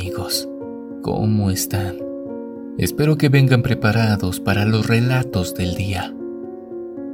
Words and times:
Amigos, 0.00 0.48
¿cómo 1.02 1.50
están? 1.50 1.96
Espero 2.78 3.18
que 3.18 3.28
vengan 3.28 3.60
preparados 3.60 4.40
para 4.40 4.64
los 4.64 4.86
relatos 4.86 5.54
del 5.54 5.74
día. 5.74 6.14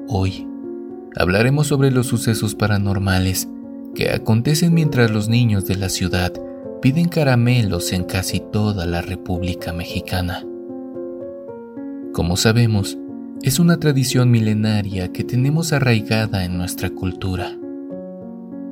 Hoy 0.06 0.46
hablaremos 1.16 1.66
sobre 1.66 1.90
los 1.90 2.06
sucesos 2.06 2.54
paranormales 2.54 3.48
que 3.96 4.12
acontecen 4.12 4.72
mientras 4.72 5.10
los 5.10 5.28
niños 5.28 5.66
de 5.66 5.74
la 5.74 5.88
ciudad 5.88 6.32
piden 6.80 7.08
caramelos 7.08 7.92
en 7.92 8.04
casi 8.04 8.38
toda 8.38 8.86
la 8.86 9.02
República 9.02 9.72
Mexicana. 9.72 10.46
Como 12.12 12.36
sabemos, 12.36 12.96
es 13.42 13.58
una 13.58 13.80
tradición 13.80 14.30
milenaria 14.30 15.10
que 15.10 15.24
tenemos 15.24 15.72
arraigada 15.72 16.44
en 16.44 16.56
nuestra 16.56 16.90
cultura. 16.90 17.50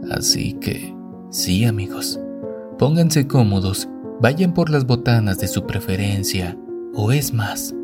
Así 0.09 0.53
que, 0.53 0.95
sí 1.31 1.65
amigos, 1.65 2.21
pónganse 2.79 3.27
cómodos, 3.27 3.89
vayan 4.21 4.55
por 4.55 4.71
las 4.71 4.87
botanas 4.87 5.39
de 5.39 5.49
su 5.49 5.67
preferencia, 5.67 6.57
o 6.95 7.13
es 7.13 7.33
más, 7.33 7.75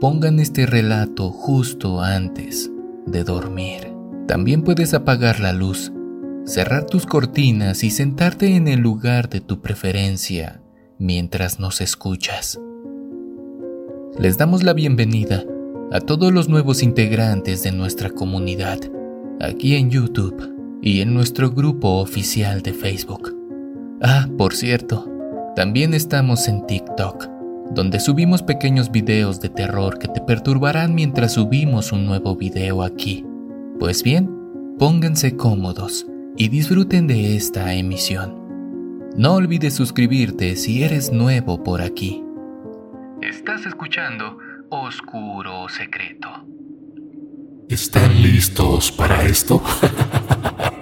pongan 0.00 0.40
este 0.40 0.66
relato 0.66 1.30
justo 1.30 2.00
antes 2.00 2.70
de 3.06 3.24
dormir. 3.24 3.92
También 4.26 4.62
puedes 4.62 4.94
apagar 4.94 5.40
la 5.40 5.52
luz, 5.52 5.92
cerrar 6.44 6.86
tus 6.86 7.06
cortinas 7.06 7.84
y 7.84 7.90
sentarte 7.90 8.56
en 8.56 8.68
el 8.68 8.80
lugar 8.80 9.28
de 9.28 9.40
tu 9.40 9.60
preferencia 9.60 10.60
mientras 10.98 11.60
nos 11.60 11.80
escuchas. 11.80 12.58
Les 14.18 14.38
damos 14.38 14.62
la 14.62 14.72
bienvenida 14.72 15.44
a 15.92 16.00
todos 16.00 16.32
los 16.32 16.48
nuevos 16.48 16.82
integrantes 16.82 17.62
de 17.62 17.72
nuestra 17.72 18.10
comunidad, 18.10 18.78
aquí 19.40 19.76
en 19.76 19.90
YouTube 19.90 20.52
y 20.82 21.00
en 21.00 21.14
nuestro 21.14 21.50
grupo 21.50 22.00
oficial 22.00 22.62
de 22.62 22.72
Facebook. 22.72 23.36
Ah, 24.02 24.28
por 24.36 24.54
cierto, 24.54 25.15
también 25.56 25.94
estamos 25.94 26.48
en 26.48 26.66
TikTok, 26.66 27.28
donde 27.70 27.98
subimos 27.98 28.42
pequeños 28.42 28.92
videos 28.92 29.40
de 29.40 29.48
terror 29.48 29.98
que 29.98 30.06
te 30.06 30.20
perturbarán 30.20 30.94
mientras 30.94 31.32
subimos 31.32 31.92
un 31.92 32.04
nuevo 32.04 32.36
video 32.36 32.82
aquí. 32.82 33.24
Pues 33.80 34.02
bien, 34.02 34.30
pónganse 34.78 35.34
cómodos 35.34 36.06
y 36.36 36.48
disfruten 36.48 37.06
de 37.06 37.36
esta 37.36 37.72
emisión. 37.72 38.38
No 39.16 39.36
olvides 39.36 39.74
suscribirte 39.74 40.56
si 40.56 40.84
eres 40.84 41.10
nuevo 41.10 41.62
por 41.62 41.80
aquí. 41.80 42.22
Estás 43.22 43.64
escuchando 43.64 44.36
Oscuro 44.68 45.70
Secreto. 45.70 46.28
¿Están 47.70 48.22
listos 48.22 48.92
para 48.92 49.24
esto? 49.24 49.62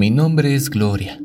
mi 0.00 0.08
nombre 0.08 0.54
es 0.54 0.70
Gloria 0.70 1.20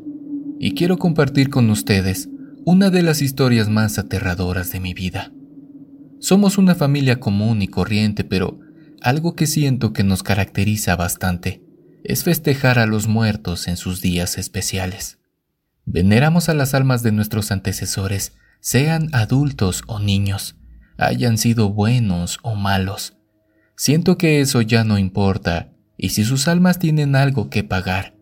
y 0.60 0.74
quiero 0.74 0.98
compartir 0.98 1.48
con 1.48 1.70
ustedes 1.70 2.28
una 2.66 2.90
de 2.90 3.02
las 3.02 3.22
historias 3.22 3.70
más 3.70 3.98
aterradoras 3.98 4.70
de 4.70 4.80
mi 4.80 4.92
vida. 4.92 5.32
Somos 6.20 6.58
una 6.58 6.74
familia 6.74 7.18
común 7.18 7.62
y 7.62 7.68
corriente, 7.68 8.22
pero 8.22 8.60
algo 9.00 9.34
que 9.34 9.46
siento 9.46 9.94
que 9.94 10.04
nos 10.04 10.22
caracteriza 10.22 10.94
bastante 10.94 11.62
es 12.04 12.22
festejar 12.22 12.78
a 12.78 12.84
los 12.84 13.08
muertos 13.08 13.66
en 13.66 13.78
sus 13.78 14.02
días 14.02 14.36
especiales. 14.36 15.20
Veneramos 15.86 16.50
a 16.50 16.54
las 16.54 16.74
almas 16.74 17.02
de 17.02 17.12
nuestros 17.12 17.52
antecesores, 17.52 18.34
sean 18.60 19.08
adultos 19.12 19.84
o 19.86 20.00
niños, 20.00 20.56
hayan 20.98 21.38
sido 21.38 21.72
buenos 21.72 22.40
o 22.42 22.56
malos. 22.56 23.16
Siento 23.74 24.18
que 24.18 24.42
eso 24.42 24.60
ya 24.60 24.84
no 24.84 24.98
importa 24.98 25.72
y 25.96 26.10
si 26.10 26.24
sus 26.24 26.46
almas 26.46 26.78
tienen 26.78 27.16
algo 27.16 27.48
que 27.48 27.64
pagar, 27.64 28.15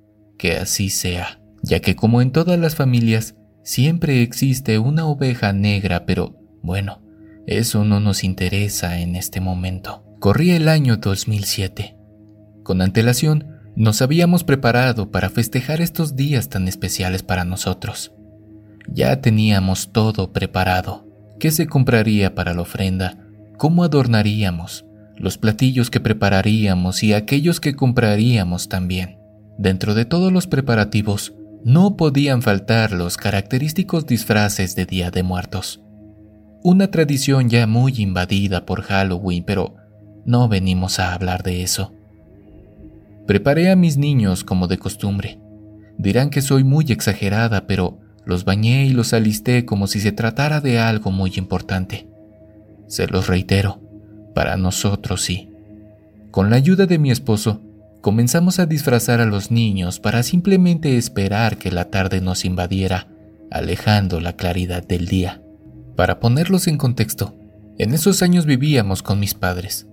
que 0.45 0.59
así 0.59 0.91
sea, 0.91 1.41
ya 1.63 1.81
que 1.81 1.97
como 1.97 2.21
en 2.21 2.31
todas 2.31 2.59
las 2.59 2.75
familias, 2.75 3.35
siempre 3.63 4.21
existe 4.21 4.79
una 4.79 5.07
oveja 5.07 5.55
negra, 5.55 6.05
pero 6.05 6.39
bueno, 6.63 7.01
eso 7.47 7.83
no 7.87 7.99
nos 7.99 8.25
interesa 8.25 9.01
en 9.01 9.17
este 9.17 9.41
momento. 9.41 10.05
Corría 10.21 10.57
el 10.57 10.69
año 10.69 10.99
2007. 10.99 11.97
Con 12.63 12.83
antelación, 12.83 13.63
nos 13.75 14.03
habíamos 14.03 14.45
preparado 14.45 15.11
para 15.11 15.31
festejar 15.31 15.81
estos 15.81 16.15
días 16.15 16.51
tan 16.51 16.69
especiales 16.69 17.23
para 17.23 17.47
nosotros. 17.47 18.13
Ya 18.87 19.23
teníamos 19.23 19.93
todo 19.93 20.31
preparado. 20.31 21.09
¿Qué 21.41 21.53
se 21.53 21.67
compraría 21.67 22.35
para 22.35 22.53
la 22.53 22.61
ofrenda? 22.61 23.17
¿Cómo 23.57 23.83
adornaríamos? 23.83 24.85
los 25.17 25.39
platillos 25.39 25.91
que 25.91 26.01
prepararíamos 26.01 27.05
y 27.05 27.13
aquellos 27.15 27.61
que 27.61 27.77
compraríamos 27.77 28.69
también. 28.69 29.24
Dentro 29.59 29.95
de 29.95 30.05
todos 30.05 30.33
los 30.33 30.47
preparativos, 30.47 31.35
no 31.65 31.97
podían 31.97 32.43
faltar 32.43 32.93
los 32.93 33.17
característicos 33.17 34.07
disfraces 34.07 34.75
de 34.77 34.85
Día 34.85 35.11
de 35.11 35.23
Muertos. 35.23 35.81
Una 36.63 36.91
tradición 36.91 37.49
ya 37.49 37.67
muy 37.67 37.95
invadida 37.99 38.67
por 38.67 38.83
Halloween, 38.83 39.45
pero 39.45 39.77
no 40.25 40.49
venimos 40.49 40.99
a 40.99 41.15
hablar 41.15 41.43
de 41.43 41.63
eso. 41.63 41.93
Preparé 43.27 43.71
a 43.71 43.77
mis 43.77 43.97
niños 43.97 44.45
como 44.45 44.67
de 44.67 44.79
costumbre. 44.79 45.39
Dirán 45.97 46.31
que 46.31 46.43
soy 46.43 46.65
muy 46.65 46.87
exagerada, 46.89 47.67
pero 47.67 47.99
los 48.27 48.45
bañé 48.45 48.87
y 48.87 48.91
los 48.91 49.13
alisté 49.13 49.65
como 49.65 49.87
si 49.87 50.01
se 50.01 50.13
tratara 50.13 50.61
de 50.61 50.79
algo 50.79 51.11
muy 51.11 51.33
importante. 51.37 52.09
Se 52.87 53.07
los 53.07 53.27
reitero, 53.27 53.81
para 54.35 54.57
nosotros 54.57 55.23
sí. 55.23 55.51
Con 56.31 56.51
la 56.51 56.57
ayuda 56.57 56.87
de 56.87 56.99
mi 56.99 57.11
esposo, 57.11 57.63
comenzamos 58.05 58.59
a 58.59 58.67
disfrazar 58.67 59.23
a 59.23 59.25
los 59.25 59.51
niños 59.51 59.99
para 59.99 60.23
simplemente 60.23 60.99
esperar 60.99 61.57
que 61.57 61.71
la 61.73 61.87
tarde 61.87 62.21
nos 62.21 62.45
invadiera, 62.45 63.09
alejando 63.51 64.21
la 64.21 64.37
claridad 64.37 64.87
del 64.87 65.09
día. 65.09 65.41
Para 65.97 66.21
ponerlos 66.21 66.67
en 66.67 66.77
contexto, 66.77 67.35
en 67.79 67.95
esos 67.95 68.21
años 68.21 68.45
vivíamos 68.45 69.03
con 69.03 69.21
mis 69.21 69.33
padres, 69.33 69.87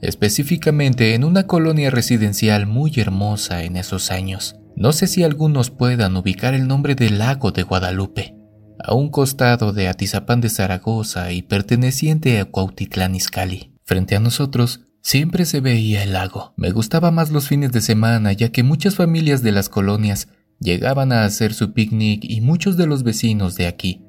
específicamente 0.00 1.12
en 1.12 1.24
una 1.24 1.46
colonia 1.46 1.90
residencial 1.90 2.66
muy 2.66 2.90
hermosa 2.96 3.62
en 3.62 3.76
esos 3.76 4.10
años. 4.10 4.56
No 4.74 4.92
sé 4.92 5.06
si 5.06 5.22
algunos 5.22 5.68
puedan 5.68 6.16
ubicar 6.16 6.54
el 6.54 6.66
nombre 6.68 6.94
del 6.94 7.18
lago 7.18 7.50
de 7.50 7.64
Guadalupe, 7.64 8.34
a 8.82 8.94
un 8.94 9.10
costado 9.10 9.74
de 9.74 9.88
Atizapán 9.88 10.40
de 10.40 10.48
Zaragoza 10.48 11.32
y 11.32 11.42
perteneciente 11.42 12.40
a 12.40 12.46
Cuautitlán 12.46 13.14
Izcalli. 13.14 13.74
Frente 13.84 14.16
a 14.16 14.20
nosotros 14.20 14.87
siempre 15.08 15.46
se 15.46 15.60
veía 15.60 16.02
el 16.02 16.12
lago. 16.12 16.52
Me 16.58 16.70
gustaba 16.70 17.10
más 17.10 17.30
los 17.30 17.48
fines 17.48 17.72
de 17.72 17.80
semana 17.80 18.34
ya 18.34 18.52
que 18.52 18.62
muchas 18.62 18.94
familias 18.94 19.42
de 19.42 19.52
las 19.52 19.70
colonias 19.70 20.28
llegaban 20.60 21.12
a 21.12 21.24
hacer 21.24 21.54
su 21.54 21.72
picnic 21.72 22.20
y 22.24 22.42
muchos 22.42 22.76
de 22.76 22.86
los 22.86 23.04
vecinos 23.04 23.54
de 23.54 23.68
aquí 23.68 24.04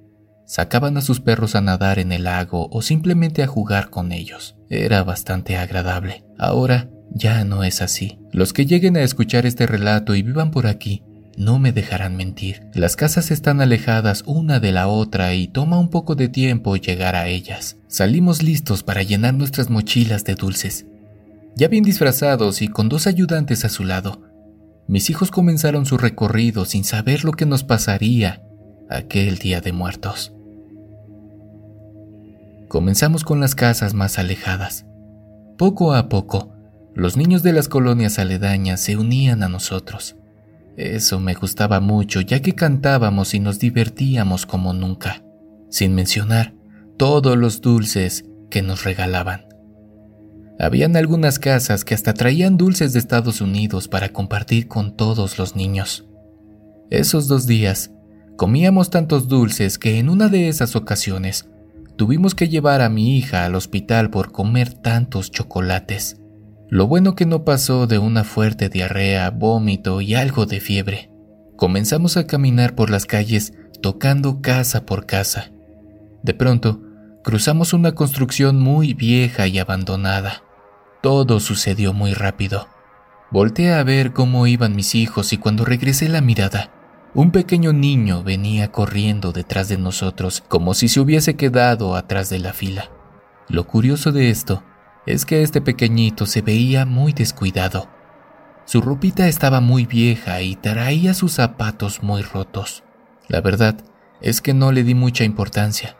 sacaban 0.46 0.98
a 0.98 1.02
sus 1.02 1.22
perros 1.22 1.56
a 1.56 1.62
nadar 1.62 2.00
en 2.00 2.12
el 2.12 2.26
lago 2.26 2.68
o 2.70 2.82
simplemente 2.82 3.44
a 3.44 3.48
jugar 3.48 3.90
con 3.90 4.12
ellos. 4.12 4.58
Era 4.70 5.06
bastante 5.06 5.56
agradable. 5.56 6.26
Ahora 6.38 6.90
ya 7.12 7.46
no 7.46 7.64
es 7.64 7.82
así. 7.82 8.20
Los 8.34 8.52
que 8.52 8.66
lleguen 8.66 8.98
a 8.98 9.04
escuchar 9.04 9.46
este 9.46 9.68
relato 9.68 10.16
y 10.16 10.22
vivan 10.22 10.52
por 10.52 10.68
aquí 10.68 11.06
no 11.40 11.58
me 11.58 11.72
dejarán 11.72 12.18
mentir. 12.18 12.68
Las 12.74 12.98
casas 12.98 13.32
están 13.32 13.62
alejadas 13.62 14.24
una 14.26 14.60
de 14.60 14.74
la 14.74 14.90
otra 14.90 15.34
y 15.34 15.48
toma 15.48 15.80
un 15.80 15.90
poco 15.90 16.16
de 16.16 16.28
tiempo 16.28 16.76
llegar 16.76 17.16
a 17.16 17.28
ellas. 17.28 17.78
Salimos 17.88 18.44
listos 18.44 18.84
para 18.84 19.04
llenar 19.04 19.34
nuestras 19.34 19.70
mochilas 19.70 20.26
de 20.26 20.36
dulces. 20.36 20.86
Ya 21.56 21.70
bien 21.70 21.86
disfrazados 21.86 22.62
y 22.62 22.68
con 22.68 22.90
dos 22.90 23.08
ayudantes 23.08 23.64
a 23.64 23.70
su 23.70 23.86
lado, 23.86 24.22
mis 24.88 25.10
hijos 25.10 25.32
comenzaron 25.32 25.86
su 25.86 25.98
recorrido 25.98 26.66
sin 26.66 26.84
saber 26.84 27.24
lo 27.24 27.32
que 27.32 27.46
nos 27.46 27.64
pasaría 27.64 28.44
aquel 28.90 29.38
día 29.38 29.62
de 29.62 29.72
muertos. 29.72 30.34
Comenzamos 32.68 33.24
con 33.24 33.40
las 33.40 33.56
casas 33.56 33.94
más 33.94 34.20
alejadas. 34.20 34.86
Poco 35.58 35.94
a 35.94 36.10
poco, 36.10 36.52
los 36.94 37.16
niños 37.16 37.44
de 37.44 37.54
las 37.54 37.70
colonias 37.70 38.20
aledañas 38.20 38.82
se 38.82 38.98
unían 38.98 39.42
a 39.42 39.48
nosotros. 39.48 40.18
Eso 40.78 41.20
me 41.20 41.34
gustaba 41.34 41.80
mucho, 41.80 42.22
ya 42.22 42.42
que 42.42 42.56
cantábamos 42.56 43.34
y 43.34 43.40
nos 43.40 43.60
divertíamos 43.60 44.46
como 44.46 44.74
nunca, 44.74 45.24
sin 45.70 45.96
mencionar 45.96 46.54
todos 46.98 47.38
los 47.38 47.62
dulces 47.62 48.26
que 48.50 48.62
nos 48.62 48.84
regalaban. 48.84 49.46
Habían 50.60 50.98
algunas 50.98 51.40
casas 51.40 51.86
que 51.86 51.96
hasta 51.96 52.14
traían 52.14 52.58
dulces 52.58 52.92
de 52.92 53.00
Estados 53.00 53.40
Unidos 53.40 53.88
para 53.88 54.10
compartir 54.10 54.68
con 54.68 54.98
todos 54.98 55.38
los 55.38 55.56
niños. 55.56 56.06
Esos 56.90 57.28
dos 57.28 57.48
días 57.48 57.92
comíamos 58.36 58.90
tantos 58.90 59.30
dulces 59.30 59.78
que 59.80 60.00
en 60.00 60.10
una 60.10 60.28
de 60.28 60.50
esas 60.50 60.76
ocasiones 60.76 61.50
tuvimos 61.96 62.36
que 62.36 62.50
llevar 62.50 62.82
a 62.82 62.90
mi 62.90 63.18
hija 63.18 63.46
al 63.46 63.56
hospital 63.56 64.10
por 64.10 64.34
comer 64.34 64.74
tantos 64.74 65.32
chocolates. 65.32 66.19
Lo 66.72 66.86
bueno 66.86 67.16
que 67.16 67.26
no 67.26 67.46
pasó 67.46 67.88
de 67.88 67.98
una 67.98 68.24
fuerte 68.24 68.70
diarrea, 68.70 69.32
vómito 69.32 70.02
y 70.02 70.14
algo 70.14 70.46
de 70.46 70.60
fiebre. 70.60 71.10
Comenzamos 71.56 72.16
a 72.16 72.28
caminar 72.28 72.76
por 72.76 72.92
las 72.92 73.08
calles 73.08 73.54
tocando 73.82 74.40
casa 74.42 74.86
por 74.86 75.08
casa. 75.08 75.50
De 76.22 76.36
pronto, 76.36 76.80
cruzamos 77.24 77.74
una 77.74 77.94
construcción 77.94 78.60
muy 78.60 78.94
vieja 78.94 79.48
y 79.48 79.58
abandonada. 79.58 80.44
Todo 81.02 81.40
sucedió 81.40 81.92
muy 81.94 82.14
rápido. 82.14 82.68
Volté 83.32 83.74
a 83.74 83.84
ver 83.84 84.14
cómo 84.14 84.46
iban 84.46 84.76
mis 84.76 84.94
hijos 84.94 85.34
y 85.34 85.38
cuando 85.38 85.66
regresé 85.66 86.08
la 86.08 86.22
mirada, 86.22 86.72
un 87.16 87.32
pequeño 87.32 87.74
niño 87.74 88.22
venía 88.22 88.72
corriendo 88.72 89.32
detrás 89.32 89.70
de 89.70 89.80
nosotros 89.80 90.44
como 90.48 90.76
si 90.76 90.88
se 90.88 91.00
hubiese 91.00 91.36
quedado 91.36 91.96
atrás 91.96 92.30
de 92.30 92.38
la 92.38 92.54
fila. 92.54 92.92
Lo 93.48 93.66
curioso 93.66 94.12
de 94.12 94.30
esto 94.30 94.64
es 95.10 95.26
que 95.26 95.42
este 95.42 95.60
pequeñito 95.60 96.28
se 96.28 96.44
veía 96.44 96.86
muy 96.86 97.14
descuidado. 97.14 97.90
Su 98.66 98.80
ropita 98.80 99.28
estaba 99.28 99.60
muy 99.60 99.88
vieja 99.88 100.44
y 100.44 100.56
traía 100.56 101.16
sus 101.16 101.32
zapatos 101.34 102.04
muy 102.04 102.22
rotos. 102.22 102.84
La 103.28 103.42
verdad 103.42 103.76
es 104.22 104.40
que 104.40 104.54
no 104.54 104.72
le 104.72 104.84
di 104.84 104.94
mucha 104.94 105.24
importancia. 105.24 105.96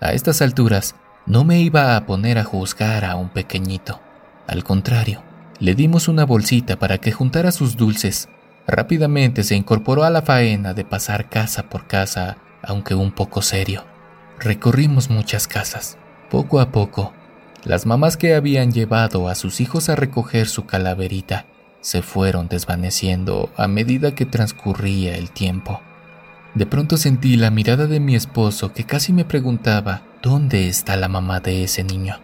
A 0.00 0.12
estas 0.12 0.40
alturas, 0.40 0.94
no 1.26 1.44
me 1.44 1.60
iba 1.60 1.94
a 1.94 2.06
poner 2.06 2.38
a 2.38 2.44
juzgar 2.44 3.04
a 3.04 3.16
un 3.16 3.28
pequeñito. 3.28 4.00
Al 4.46 4.64
contrario, 4.64 5.22
le 5.60 5.74
dimos 5.74 6.08
una 6.08 6.24
bolsita 6.24 6.78
para 6.78 6.96
que 6.96 7.12
juntara 7.12 7.52
sus 7.52 7.76
dulces. 7.76 8.30
Rápidamente 8.66 9.42
se 9.42 9.56
incorporó 9.56 10.04
a 10.04 10.10
la 10.10 10.22
faena 10.22 10.72
de 10.72 10.86
pasar 10.86 11.28
casa 11.28 11.64
por 11.64 11.86
casa, 11.86 12.38
aunque 12.62 12.94
un 12.94 13.12
poco 13.12 13.42
serio. 13.42 13.84
Recorrimos 14.40 15.10
muchas 15.10 15.46
casas. 15.46 15.98
Poco 16.30 16.60
a 16.60 16.70
poco, 16.70 17.12
las 17.64 17.86
mamás 17.86 18.16
que 18.16 18.34
habían 18.34 18.72
llevado 18.72 19.28
a 19.28 19.34
sus 19.34 19.60
hijos 19.60 19.88
a 19.88 19.96
recoger 19.96 20.46
su 20.46 20.64
calaverita 20.66 21.46
se 21.80 22.02
fueron 22.02 22.48
desvaneciendo 22.48 23.50
a 23.56 23.68
medida 23.68 24.14
que 24.14 24.26
transcurría 24.26 25.16
el 25.16 25.30
tiempo. 25.30 25.80
De 26.54 26.66
pronto 26.66 26.96
sentí 26.96 27.36
la 27.36 27.50
mirada 27.50 27.86
de 27.86 28.00
mi 28.00 28.14
esposo 28.14 28.72
que 28.72 28.84
casi 28.84 29.12
me 29.12 29.24
preguntaba 29.24 30.02
¿dónde 30.22 30.68
está 30.68 30.96
la 30.96 31.08
mamá 31.08 31.40
de 31.40 31.64
ese 31.64 31.84
niño? 31.84 32.16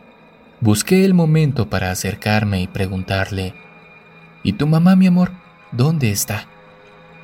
Busqué 0.60 1.04
el 1.04 1.14
momento 1.14 1.69
para 1.69 1.90
acercarme 1.90 2.62
y 2.62 2.66
preguntarle 2.66 3.54
¿Y 4.42 4.54
tu 4.54 4.66
mamá, 4.66 4.96
mi 4.96 5.06
amor? 5.06 5.32
¿Dónde 5.72 6.10
está? 6.10 6.46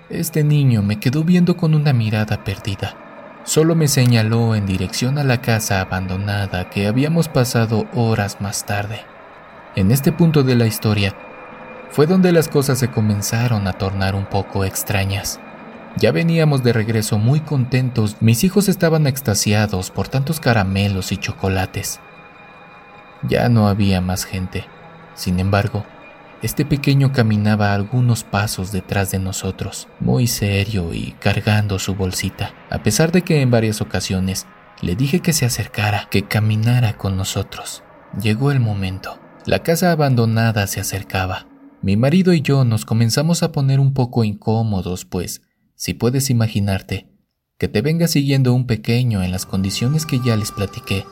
Este 0.08 0.42
niño 0.42 0.82
me 0.82 0.98
quedó 0.98 1.22
viendo 1.22 1.56
con 1.56 1.74
una 1.74 1.92
mirada 1.92 2.42
perdida. 2.42 3.09
Solo 3.44 3.74
me 3.74 3.88
señaló 3.88 4.54
en 4.54 4.66
dirección 4.66 5.18
a 5.18 5.24
la 5.24 5.40
casa 5.40 5.80
abandonada 5.80 6.68
que 6.68 6.86
habíamos 6.86 7.28
pasado 7.28 7.86
horas 7.94 8.40
más 8.40 8.66
tarde. 8.66 9.00
En 9.74 9.90
este 9.90 10.12
punto 10.12 10.42
de 10.42 10.56
la 10.56 10.66
historia 10.66 11.14
fue 11.90 12.06
donde 12.06 12.32
las 12.32 12.48
cosas 12.48 12.78
se 12.78 12.90
comenzaron 12.90 13.66
a 13.66 13.72
tornar 13.72 14.14
un 14.14 14.26
poco 14.26 14.64
extrañas. 14.64 15.40
Ya 15.96 16.12
veníamos 16.12 16.62
de 16.62 16.72
regreso 16.72 17.18
muy 17.18 17.40
contentos, 17.40 18.16
mis 18.20 18.44
hijos 18.44 18.68
estaban 18.68 19.06
extasiados 19.06 19.90
por 19.90 20.06
tantos 20.06 20.38
caramelos 20.38 21.10
y 21.10 21.16
chocolates. 21.16 21.98
Ya 23.22 23.48
no 23.48 23.68
había 23.68 24.00
más 24.00 24.24
gente. 24.24 24.66
Sin 25.14 25.40
embargo, 25.40 25.84
este 26.42 26.64
pequeño 26.64 27.12
caminaba 27.12 27.74
algunos 27.74 28.24
pasos 28.24 28.72
detrás 28.72 29.10
de 29.10 29.18
nosotros, 29.18 29.88
muy 30.00 30.26
serio 30.26 30.94
y 30.94 31.12
cargando 31.20 31.78
su 31.78 31.94
bolsita, 31.94 32.54
a 32.70 32.82
pesar 32.82 33.12
de 33.12 33.22
que 33.22 33.42
en 33.42 33.50
varias 33.50 33.80
ocasiones 33.82 34.46
le 34.80 34.96
dije 34.96 35.20
que 35.20 35.34
se 35.34 35.44
acercara, 35.44 36.08
que 36.10 36.22
caminara 36.26 36.96
con 36.96 37.16
nosotros. 37.16 37.82
Llegó 38.20 38.50
el 38.52 38.60
momento. 38.60 39.20
La 39.44 39.62
casa 39.62 39.92
abandonada 39.92 40.66
se 40.66 40.80
acercaba. 40.80 41.46
Mi 41.82 41.96
marido 41.96 42.32
y 42.32 42.40
yo 42.40 42.64
nos 42.64 42.84
comenzamos 42.84 43.42
a 43.42 43.52
poner 43.52 43.78
un 43.78 43.92
poco 43.92 44.24
incómodos, 44.24 45.04
pues, 45.04 45.42
si 45.74 45.94
puedes 45.94 46.30
imaginarte, 46.30 47.08
que 47.58 47.68
te 47.68 47.82
venga 47.82 48.08
siguiendo 48.08 48.54
un 48.54 48.66
pequeño 48.66 49.22
en 49.22 49.30
las 49.30 49.44
condiciones 49.44 50.06
que 50.06 50.20
ya 50.24 50.36
les 50.36 50.52
platiqué, 50.52 51.04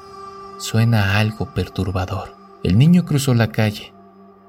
suena 0.58 1.18
algo 1.18 1.52
perturbador. 1.52 2.36
El 2.64 2.78
niño 2.78 3.04
cruzó 3.04 3.34
la 3.34 3.48
calle, 3.48 3.92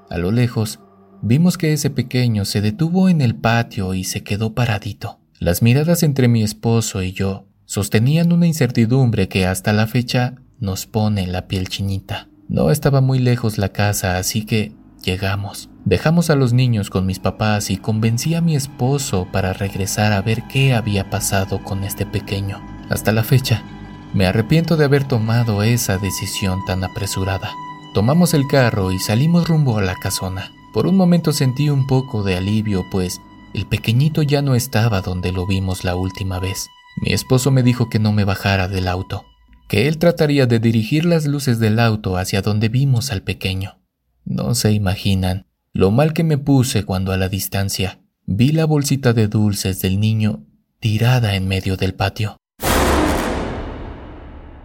a 0.10 0.18
lo 0.18 0.32
lejos, 0.32 0.80
vimos 1.22 1.58
que 1.58 1.74
ese 1.74 1.90
pequeño 1.90 2.46
se 2.46 2.62
detuvo 2.62 3.10
en 3.10 3.22
el 3.22 3.36
patio 3.36 3.94
y 3.94 4.04
se 4.04 4.24
quedó 4.24 4.54
paradito. 4.54 5.20
Las 5.40 5.62
miradas 5.62 6.04
entre 6.04 6.28
mi 6.28 6.44
esposo 6.44 7.02
y 7.02 7.14
yo 7.14 7.46
sostenían 7.66 8.32
una 8.32 8.48
incertidumbre 8.48 9.28
que 9.28 9.46
hasta 9.46 9.72
la 9.74 9.88
fecha 9.88 10.36
nos 10.60 10.88
pone 10.88 11.28
la 11.28 11.48
piel 11.48 11.70
chinita. 11.70 12.28
No 12.48 12.72
estaba 12.72 13.00
muy 13.00 13.20
lejos 13.20 13.58
la 13.58 13.70
casa, 13.70 14.18
así 14.18 14.44
que 14.44 14.74
llegamos. 15.04 15.70
Dejamos 15.86 16.30
a 16.30 16.36
los 16.36 16.52
niños 16.52 16.90
con 16.90 17.06
mis 17.06 17.20
papás 17.20 17.70
y 17.70 17.78
convencí 17.78 18.36
a 18.36 18.42
mi 18.42 18.56
esposo 18.56 19.28
para 19.32 19.54
regresar 19.54 20.14
a 20.14 20.22
ver 20.22 20.44
qué 20.52 20.74
había 20.74 21.10
pasado 21.10 21.64
con 21.64 21.84
este 21.84 22.06
pequeño. 22.06 22.60
Hasta 22.90 23.12
la 23.12 23.24
fecha, 23.24 23.64
me 24.14 24.26
arrepiento 24.26 24.76
de 24.76 24.86
haber 24.86 25.04
tomado 25.04 25.64
esa 25.64 25.98
decisión 26.00 26.60
tan 26.66 26.84
apresurada. 26.84 27.52
Tomamos 27.94 28.36
el 28.36 28.48
carro 28.48 28.92
y 28.92 29.00
salimos 29.00 29.48
rumbo 29.48 29.78
a 29.78 29.82
la 29.82 29.96
casona. 29.96 30.52
Por 30.74 30.86
un 30.86 30.96
momento 30.96 31.34
sentí 31.34 31.70
un 31.70 31.88
poco 31.88 32.22
de 32.24 32.36
alivio, 32.36 32.86
pues 32.92 33.20
el 33.56 33.66
pequeñito 33.66 34.22
ya 34.22 34.44
no 34.44 34.54
estaba 34.54 35.02
donde 35.02 35.32
lo 35.32 35.48
vimos 35.48 35.84
la 35.84 35.96
última 35.96 36.40
vez. 36.40 36.68
Mi 37.02 37.14
esposo 37.14 37.50
me 37.50 37.64
dijo 37.64 37.90
que 37.90 37.98
no 37.98 38.14
me 38.14 38.26
bajara 38.26 38.68
del 38.68 38.88
auto, 38.88 39.26
que 39.68 39.88
él 39.88 39.98
trataría 39.98 40.46
de 40.46 40.60
dirigir 40.60 41.06
las 41.06 41.26
luces 41.26 41.60
del 41.60 41.80
auto 41.80 42.18
hacia 42.18 42.44
donde 42.44 42.70
vimos 42.70 43.12
al 43.12 43.24
pequeño. 43.24 43.80
No 44.24 44.54
se 44.54 44.72
imaginan 44.72 45.48
lo 45.74 45.90
mal 45.90 46.14
que 46.14 46.24
me 46.24 46.38
puse 46.38 46.84
cuando 46.84 47.12
a 47.12 47.18
la 47.18 47.30
distancia 47.30 48.02
vi 48.26 48.52
la 48.52 48.66
bolsita 48.66 49.14
de 49.14 49.28
dulces 49.28 49.82
del 49.82 50.00
niño 50.00 50.46
tirada 50.80 51.36
en 51.36 51.48
medio 51.48 51.76
del 51.76 51.96
patio. 51.96 52.39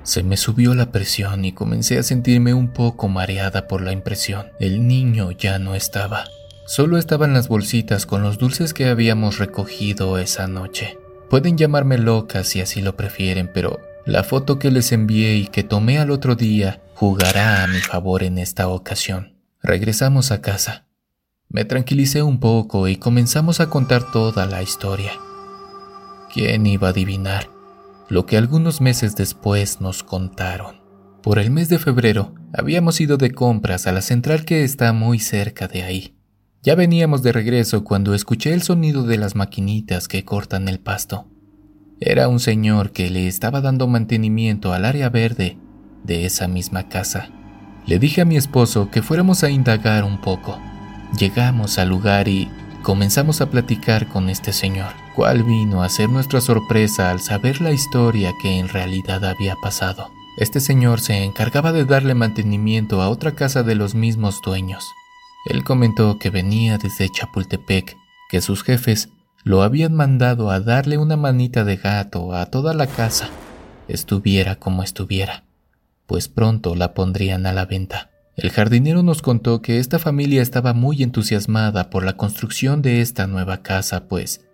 Se 0.05 0.23
me 0.23 0.37
subió 0.37 0.75
la 0.75 0.93
presión 0.93 1.47
y 1.47 1.53
comencé 1.53 1.99
a 1.99 2.03
sentirme 2.03 2.53
un 2.53 2.69
poco 2.69 3.09
mareada 3.09 3.67
por 3.67 3.81
la 3.81 3.93
impresión. 3.93 4.53
El 4.61 4.87
niño 4.87 5.31
ya 5.31 5.59
no 5.59 5.75
estaba. 5.75 6.25
Solo 6.67 6.99
estaban 6.99 7.33
las 7.33 7.49
bolsitas 7.49 8.05
con 8.05 8.23
los 8.23 8.37
dulces 8.37 8.75
que 8.75 8.87
habíamos 8.87 9.39
recogido 9.39 10.19
esa 10.19 10.47
noche. 10.47 10.99
Pueden 11.31 11.57
llamarme 11.57 11.97
loca 11.97 12.45
si 12.45 12.61
así 12.61 12.83
lo 12.83 12.97
prefieren, 12.97 13.51
pero 13.53 13.81
la 14.05 14.25
foto 14.25 14.59
que 14.59 14.71
les 14.71 14.93
envié 14.93 15.37
y 15.37 15.47
que 15.47 15.63
tomé 15.63 15.99
al 15.99 16.11
otro 16.11 16.37
día 16.37 16.83
jugará 16.95 17.65
a 17.65 17.67
mi 17.67 17.81
favor 17.81 18.23
en 18.25 18.37
esta 18.37 18.69
ocasión. 18.69 19.39
Regresamos 19.63 20.31
a 20.31 20.43
casa. 20.43 20.85
Me 21.49 21.65
tranquilicé 21.65 22.23
un 22.23 22.41
poco 22.41 22.89
y 22.89 22.97
comenzamos 22.97 23.61
a 23.61 23.71
contar 23.71 24.13
toda 24.13 24.45
la 24.45 24.63
historia. 24.63 25.13
¿Quién 26.33 26.67
iba 26.67 26.89
a 26.89 26.91
adivinar? 26.91 27.54
Lo 28.09 28.27
que 28.27 28.37
algunos 28.37 28.81
meses 28.81 29.17
después 29.17 29.81
nos 29.81 30.03
contaron. 30.03 30.83
Por 31.23 31.39
el 31.39 31.51
mes 31.51 31.69
de 31.69 31.79
febrero 31.79 32.35
habíamos 32.53 33.01
ido 33.01 33.17
de 33.17 33.31
compras 33.31 33.87
a 33.87 33.93
la 33.93 34.03
central 34.03 34.45
que 34.45 34.63
está 34.63 34.93
muy 34.93 35.19
cerca 35.19 35.69
de 35.69 35.83
ahí. 35.83 36.15
Ya 36.63 36.75
veníamos 36.75 37.23
de 37.23 37.33
regreso 37.33 37.85
cuando 37.85 38.15
escuché 38.15 38.53
el 38.53 38.63
sonido 38.63 39.05
de 39.05 39.19
las 39.19 39.35
maquinitas 39.35 40.09
que 40.09 40.25
cortan 40.25 40.69
el 40.69 40.81
pasto. 40.81 41.29
Era 42.01 42.29
un 42.29 42.41
señor 42.41 42.93
que 42.93 43.11
le 43.11 43.27
estaba 43.27 43.61
dando 43.61 43.87
mantenimiento 43.87 44.73
al 44.73 44.85
área 44.85 45.09
verde 45.09 45.59
de 46.05 46.27
esa 46.27 46.49
misma 46.49 46.89
casa. 46.89 47.31
Le 47.87 47.99
dije 47.99 48.23
a 48.23 48.25
mi 48.25 48.37
esposo 48.37 48.91
que 48.91 49.03
fuéramos 49.03 49.45
a 49.45 49.51
indagar 49.51 50.05
un 50.05 50.21
poco. 50.21 50.59
Llegamos 51.19 51.79
al 51.79 51.89
lugar 51.91 52.29
y 52.29 52.51
comenzamos 52.85 53.41
a 53.41 53.51
platicar 53.51 54.07
con 54.09 54.29
este 54.29 54.53
señor, 54.53 54.93
cual 55.17 55.43
vino 55.43 55.83
a 55.83 55.89
ser 55.89 56.11
nuestra 56.11 56.41
sorpresa 56.41 57.11
al 57.11 57.19
saber 57.19 57.61
la 57.61 57.73
historia 57.73 58.33
que 58.41 58.59
en 58.59 58.69
realidad 58.69 59.25
había 59.25 59.57
pasado. 59.57 60.13
Este 60.37 60.61
señor 60.61 61.01
se 61.01 61.25
encargaba 61.25 61.73
de 61.73 61.87
darle 61.87 62.15
mantenimiento 62.15 63.01
a 63.01 63.09
otra 63.09 63.35
casa 63.35 63.63
de 63.63 63.75
los 63.75 63.95
mismos 63.95 64.41
dueños. 64.45 64.85
Él 65.47 65.65
comentó 65.65 66.19
que 66.19 66.31
venía 66.31 66.77
desde 66.77 67.09
Chapultepec, 67.09 67.97
que 68.29 68.41
sus 68.41 68.63
jefes 68.63 69.09
lo 69.45 69.63
habían 69.63 69.95
mandado 69.95 70.51
a 70.51 70.61
darle 70.61 70.99
una 70.99 71.17
manita 71.17 71.65
de 71.65 71.77
gato 71.77 72.35
a 72.35 72.47
toda 72.47 72.75
la 72.75 72.87
casa, 72.87 73.31
estuviera 73.89 74.57
como 74.57 74.83
estuviera, 74.83 75.45
pues 76.07 76.29
pronto 76.29 76.75
la 76.75 76.93
pondrían 76.93 77.47
a 77.47 77.53
la 77.53 77.65
venta. 77.65 78.11
El 78.37 78.51
jardinero 78.51 79.05
nos 79.05 79.23
contó 79.23 79.63
que 79.63 79.79
esta 79.79 80.01
familia 80.01 80.43
estaba 80.43 80.73
muy 80.73 81.03
entusiasmada 81.03 81.89
por 81.89 82.05
la 82.05 82.17
construcción 82.17 82.83
de 82.83 83.01
esta 83.01 83.29
nueva 83.29 83.63
casa, 83.63 84.09
pues 84.09 84.45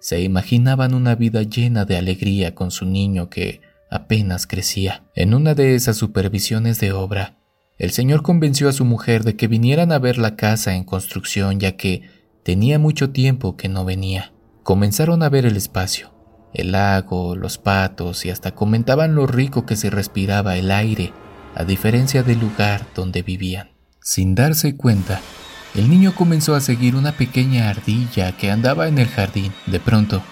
se 0.00 0.20
imaginaban 0.22 0.92
una 0.92 1.14
vida 1.14 1.42
llena 1.42 1.84
de 1.84 1.96
alegría 1.96 2.54
con 2.54 2.72
su 2.72 2.84
niño 2.84 3.30
que 3.30 3.60
apenas 3.90 4.46
crecía. 4.46 5.04
En 5.14 5.34
una 5.34 5.54
de 5.54 5.76
esas 5.76 5.96
supervisiones 5.96 6.80
de 6.80 6.92
obra, 6.92 7.38
el 7.78 7.92
señor 7.92 8.22
convenció 8.22 8.68
a 8.68 8.72
su 8.72 8.84
mujer 8.84 9.22
de 9.22 9.36
que 9.36 9.46
vinieran 9.46 9.92
a 9.92 10.00
ver 10.00 10.18
la 10.18 10.34
casa 10.34 10.74
en 10.74 10.82
construcción 10.82 11.60
ya 11.60 11.76
que 11.76 12.02
tenía 12.42 12.80
mucho 12.80 13.10
tiempo 13.10 13.56
que 13.56 13.68
no 13.68 13.84
venía. 13.84 14.32
Comenzaron 14.64 15.22
a 15.22 15.28
ver 15.28 15.46
el 15.46 15.56
espacio, 15.56 16.12
el 16.52 16.72
lago, 16.72 17.36
los 17.36 17.56
patos 17.56 18.24
y 18.26 18.30
hasta 18.30 18.56
comentaban 18.56 19.14
lo 19.14 19.28
rico 19.28 19.64
que 19.64 19.76
se 19.76 19.90
respiraba 19.90 20.56
el 20.56 20.72
aire 20.72 21.12
a 21.58 21.64
diferencia 21.64 22.22
del 22.22 22.38
lugar 22.38 22.86
donde 22.94 23.22
vivían. 23.22 23.70
Sin 24.00 24.36
darse 24.36 24.76
cuenta, 24.76 25.20
el 25.74 25.90
niño 25.90 26.14
comenzó 26.14 26.54
a 26.54 26.60
seguir 26.60 26.94
una 26.94 27.12
pequeña 27.12 27.68
ardilla 27.68 28.36
que 28.36 28.52
andaba 28.52 28.86
en 28.86 28.98
el 28.98 29.08
jardín. 29.08 29.52
De 29.66 29.80
pronto, 29.80 30.22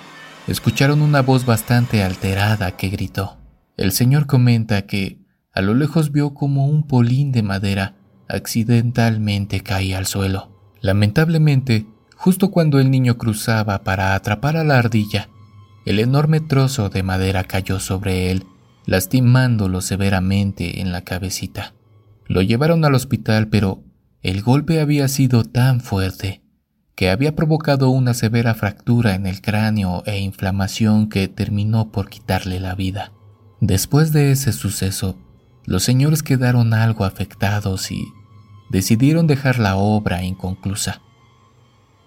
escucharon 0.46 1.02
una 1.02 1.22
voz 1.22 1.44
bastante 1.44 2.04
alterada 2.04 2.76
que 2.76 2.90
gritó. 2.90 3.38
El 3.76 3.90
señor 3.90 4.26
comenta 4.26 4.86
que 4.86 5.18
a 5.52 5.62
lo 5.62 5.74
lejos 5.74 6.12
vio 6.12 6.32
como 6.32 6.66
un 6.66 6.86
polín 6.86 7.32
de 7.32 7.42
madera 7.42 7.96
accidentalmente 8.28 9.62
caía 9.62 9.98
al 9.98 10.06
suelo. 10.06 10.74
Lamentablemente, 10.80 11.86
justo 12.14 12.52
cuando 12.52 12.78
el 12.78 12.88
niño 12.92 13.18
cruzaba 13.18 13.82
para 13.82 14.14
atrapar 14.14 14.56
a 14.56 14.62
la 14.62 14.78
ardilla, 14.78 15.28
el 15.86 15.98
enorme 15.98 16.38
trozo 16.38 16.88
de 16.88 17.02
madera 17.02 17.42
cayó 17.44 17.80
sobre 17.80 18.30
él, 18.30 18.46
lastimándolo 18.86 19.80
severamente 19.80 20.80
en 20.80 20.92
la 20.92 21.02
cabecita. 21.02 21.74
Lo 22.26 22.40
llevaron 22.42 22.84
al 22.84 22.94
hospital, 22.94 23.48
pero 23.48 23.82
el 24.22 24.42
golpe 24.42 24.80
había 24.80 25.08
sido 25.08 25.44
tan 25.44 25.80
fuerte 25.80 26.42
que 26.94 27.10
había 27.10 27.36
provocado 27.36 27.90
una 27.90 28.14
severa 28.14 28.54
fractura 28.54 29.14
en 29.14 29.26
el 29.26 29.42
cráneo 29.42 30.02
e 30.06 30.18
inflamación 30.18 31.08
que 31.10 31.28
terminó 31.28 31.92
por 31.92 32.08
quitarle 32.08 32.58
la 32.58 32.74
vida. 32.74 33.12
Después 33.60 34.12
de 34.12 34.30
ese 34.30 34.52
suceso, 34.52 35.18
los 35.66 35.82
señores 35.82 36.22
quedaron 36.22 36.72
algo 36.72 37.04
afectados 37.04 37.90
y 37.90 38.06
decidieron 38.70 39.26
dejar 39.26 39.58
la 39.58 39.76
obra 39.76 40.24
inconclusa. 40.24 41.02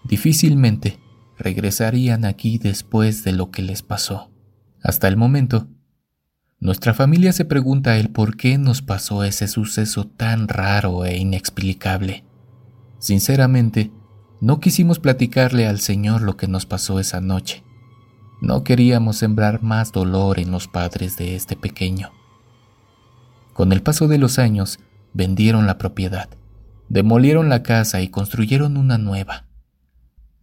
Difícilmente 0.03 0.99
regresarían 1.37 2.25
aquí 2.25 2.57
después 2.57 3.23
de 3.23 3.33
lo 3.33 3.51
que 3.51 3.61
les 3.61 3.83
pasó. 3.83 4.31
Hasta 4.81 5.07
el 5.07 5.17
momento, 5.17 5.67
nuestra 6.61 6.93
familia 6.93 7.31
se 7.31 7.45
pregunta 7.45 7.97
el 7.97 8.09
por 8.09 8.35
qué 8.35 8.57
nos 8.57 8.81
pasó 8.81 9.23
ese 9.23 9.47
suceso 9.47 10.05
tan 10.05 10.49
raro 10.49 11.05
e 11.05 11.17
inexplicable. 11.17 12.25
Sinceramente, 12.99 13.91
no 14.41 14.59
quisimos 14.59 14.99
platicarle 14.99 15.67
al 15.67 15.79
Señor 15.79 16.21
lo 16.21 16.35
que 16.35 16.47
nos 16.47 16.65
pasó 16.65 16.99
esa 16.99 17.21
noche. 17.21 17.63
No 18.41 18.65
queríamos 18.65 19.17
sembrar 19.17 19.63
más 19.63 19.93
dolor 19.93 20.37
en 20.37 20.51
los 20.51 20.67
padres 20.67 21.15
de 21.15 21.35
este 21.35 21.55
pequeño. 21.55 22.11
Con 23.53 23.71
el 23.71 23.81
paso 23.81 24.09
de 24.09 24.17
los 24.17 24.37
años, 24.37 24.79
vendieron 25.13 25.65
la 25.65 25.77
propiedad, 25.77 26.29
demolieron 26.89 27.47
la 27.47 27.63
casa 27.63 28.01
y 28.01 28.09
construyeron 28.09 28.75
una 28.75 28.97
nueva. 28.97 29.45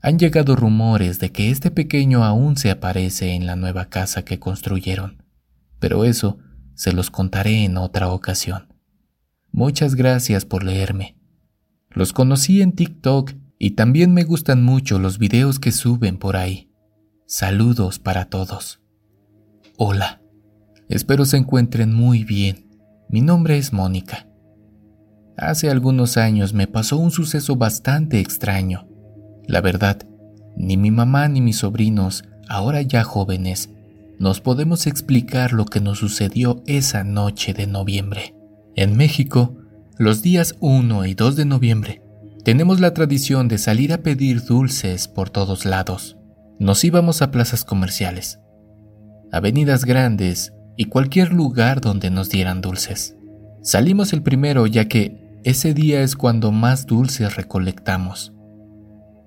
Han 0.01 0.19
llegado 0.19 0.57
rumores 0.57 1.19
de 1.19 1.31
que 1.31 1.51
este 1.51 1.71
pequeño 1.71 2.25
aún 2.25 2.57
se 2.57 2.71
aparece 2.71 3.35
en 3.35 3.47
la 3.47 3.57
nueva 3.57 3.87
casa 3.87 4.25
que 4.25 4.39
construyeron, 4.39 5.26
pero 5.79 6.05
eso 6.05 6.39
se 6.75 6.93
los 6.93 7.11
contaré 7.11 7.65
en 7.65 7.77
otra 7.77 8.11
ocasión. 8.11 8.75
Muchas 9.53 9.95
gracias 9.95 10.45
por 10.45 10.63
leerme. 10.63 11.17
Los 11.91 12.13
conocí 12.13 12.61
en 12.61 12.73
TikTok 12.73 13.33
y 13.59 13.71
también 13.71 14.13
me 14.13 14.25
gustan 14.25 14.63
mucho 14.63 14.99
los 14.99 15.19
videos 15.19 15.59
que 15.59 15.73
suben 15.73 16.19
por 16.19 16.37
ahí. 16.37 16.71
Saludos 17.27 17.99
para 17.99 18.27
todos. 18.27 18.81
Hola. 19.79 20.21
Espero 20.89 21.25
se 21.25 21.37
encuentren 21.37 21.93
muy 21.93 22.23
bien. 22.23 22.69
Mi 23.09 23.21
nombre 23.21 23.59
es 23.59 23.73
Mónica. 23.73 24.29
Hace 25.37 25.69
algunos 25.69 26.17
años 26.17 26.55
me 26.55 26.67
pasó 26.67 26.97
un 26.97 27.11
suceso 27.11 27.57
bastante 27.57 28.21
extraño. 28.21 28.89
La 29.47 29.61
verdad, 29.61 30.07
ni 30.57 30.77
mi 30.77 30.91
mamá 30.91 31.29
ni 31.29 31.41
mis 31.41 31.59
sobrinos, 31.59 32.25
ahora 32.49 32.83
ya 32.83 33.05
jóvenes, 33.05 33.71
nos 34.19 34.41
podemos 34.41 34.87
explicar 34.87 35.53
lo 35.53 35.67
que 35.67 35.81
nos 35.81 35.99
sucedió 35.99 36.63
esa 36.67 37.05
noche 37.05 37.53
de 37.53 37.67
noviembre. 37.67 38.35
En 38.75 38.97
México, 38.97 39.57
los 39.99 40.23
días 40.23 40.57
1 40.61 41.07
y 41.07 41.15
2 41.15 41.37
de 41.37 41.45
noviembre 41.45 42.03
tenemos 42.45 42.81
la 42.81 42.95
tradición 42.95 43.49
de 43.49 43.59
salir 43.59 43.93
a 43.93 43.99
pedir 43.99 44.45
dulces 44.45 45.09
por 45.09 45.31
todos 45.31 45.65
lados. 45.65 46.17
Nos 46.59 46.85
íbamos 46.85 47.21
a 47.21 47.31
plazas 47.31 47.65
comerciales, 47.65 48.39
avenidas 49.33 49.85
grandes 49.85 50.53
y 50.77 50.85
cualquier 50.85 51.33
lugar 51.33 51.81
donde 51.81 52.11
nos 52.11 52.31
dieran 52.31 52.61
dulces. 52.61 53.17
Salimos 53.63 54.13
el 54.13 54.23
primero 54.23 54.67
ya 54.67 54.87
que 54.87 55.41
ese 55.43 55.75
día 55.75 56.03
es 56.03 56.17
cuando 56.17 56.53
más 56.53 56.87
dulces 56.87 57.37
recolectamos. 57.37 58.33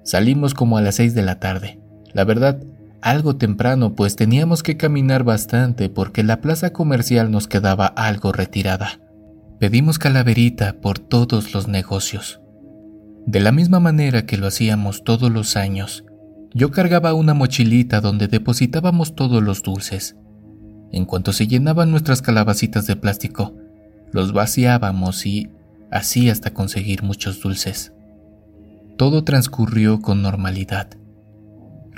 Salimos 0.04 0.54
como 0.54 0.78
a 0.78 0.82
las 0.82 0.96
6 0.96 1.14
de 1.14 1.22
la 1.22 1.40
tarde. 1.40 1.80
La 2.14 2.24
verdad, 2.24 2.64
algo 3.02 3.38
temprano 3.38 3.96
pues 3.96 4.16
teníamos 4.16 4.64
que 4.64 4.78
caminar 4.78 5.24
bastante 5.24 5.90
porque 5.90 6.24
la 6.24 6.42
plaza 6.42 6.72
comercial 6.72 7.32
nos 7.32 7.48
quedaba 7.48 7.86
algo 7.86 8.32
retirada. 8.32 9.00
Pedimos 9.60 10.00
calaverita 10.00 10.74
por 10.82 11.00
todos 11.00 11.54
los 11.54 11.68
negocios. 11.68 12.42
De 13.26 13.40
la 13.40 13.52
misma 13.52 13.80
manera 13.80 14.26
que 14.26 14.38
lo 14.38 14.48
hacíamos 14.48 15.04
todos 15.04 15.32
los 15.32 15.56
años, 15.56 16.06
yo 16.54 16.72
cargaba 16.72 17.14
una 17.14 17.34
mochilita 17.34 18.02
donde 18.02 18.28
depositábamos 18.28 19.16
todos 19.16 19.44
los 19.44 19.62
dulces. 19.62 20.16
En 20.92 21.06
cuanto 21.06 21.34
se 21.34 21.48
llenaban 21.48 21.92
nuestras 21.92 22.22
calabacitas 22.22 22.88
de 22.88 22.96
plástico, 22.96 23.56
los 24.12 24.34
vaciábamos 24.34 25.26
y 25.26 25.50
así 25.92 26.30
hasta 26.30 26.54
conseguir 26.54 27.04
muchos 27.04 27.40
dulces. 27.42 27.94
Todo 28.98 29.24
transcurrió 29.24 30.02
con 30.02 30.22
normalidad. 30.22 30.99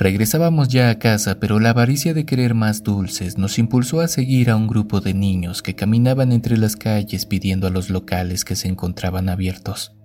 Regresábamos 0.02 0.68
ya 0.68 0.90
a 0.90 0.98
casa, 0.98 1.40
pero 1.40 1.60
la 1.60 1.70
avaricia 1.70 2.16
de 2.16 2.26
querer 2.26 2.56
más 2.56 2.82
dulces 2.82 3.38
nos 3.38 3.60
impulsó 3.60 4.02
a 4.02 4.08
seguir 4.08 4.50
a 4.50 4.56
un 4.56 4.66
grupo 4.66 5.00
de 5.00 5.14
niños 5.14 5.62
que 5.62 5.76
caminaban 5.76 6.32
entre 6.32 6.58
las 6.58 6.76
calles 6.76 7.28
pidiendo 7.28 7.68
a 7.68 7.70
los 7.70 7.92
locales 7.92 8.44
que 8.44 8.56
se 8.56 8.68
encontraban 8.68 9.30
abiertos. 9.30 9.96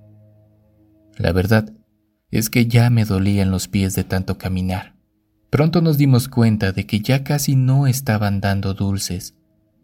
La 1.16 1.32
verdad 1.32 1.72
es 2.30 2.50
que 2.50 2.66
ya 2.66 2.90
me 2.90 3.06
dolían 3.06 3.50
los 3.50 3.68
pies 3.68 3.94
de 3.94 4.04
tanto 4.04 4.36
caminar. 4.36 4.96
Pronto 5.48 5.80
nos 5.80 5.96
dimos 5.96 6.28
cuenta 6.28 6.72
de 6.72 6.84
que 6.84 7.00
ya 7.00 7.24
casi 7.24 7.56
no 7.56 7.86
estaban 7.86 8.42
dando 8.42 8.74
dulces, 8.74 9.34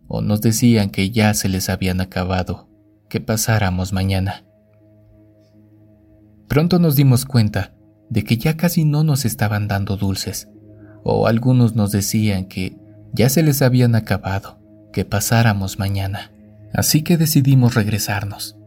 o 0.09 0.21
nos 0.21 0.43
decían 0.43 0.91
que 0.91 1.09
ya 1.09 1.33
se 1.33 1.49
les 1.49 1.71
habían 1.71 2.03
acabado, 2.03 2.69
que 3.09 3.23
pasáramos 3.23 3.95
mañana. 3.95 4.45
Pronto 6.49 6.79
nos 6.79 6.97
dimos 6.97 7.25
cuenta 7.25 7.73
de 8.13 8.25
que 8.25 8.37
ya 8.37 8.59
casi 8.59 8.85
no 8.85 9.05
nos 9.05 9.25
estaban 9.25 9.69
dando 9.69 9.97
dulces, 9.97 10.51
o 11.03 11.27
algunos 11.27 11.75
nos 11.75 11.93
decían 11.93 12.45
que 12.45 12.77
ya 13.15 13.31
se 13.31 13.43
les 13.43 13.63
habían 13.63 13.95
acabado, 13.95 14.59
que 14.93 15.07
pasáramos 15.07 15.79
mañana. 15.79 16.31
Así 16.75 17.01
que 17.01 17.17
decidimos 17.17 17.75
regresarnos. 17.75 18.59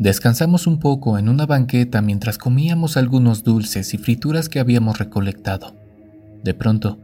Descansamos 0.00 0.66
un 0.66 0.80
poco 0.80 1.16
en 1.16 1.28
una 1.28 1.46
banqueta 1.46 2.02
mientras 2.02 2.38
comíamos 2.38 2.96
algunos 2.96 3.44
dulces 3.44 3.94
y 3.94 3.98
frituras 3.98 4.48
que 4.48 4.58
habíamos 4.58 4.98
recolectado. 4.98 5.76
De 6.42 6.52
pronto, 6.52 6.98